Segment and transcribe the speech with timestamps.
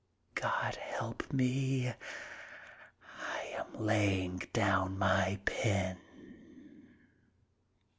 [0.33, 1.89] God help me!
[1.89, 5.99] I am laying down my pen!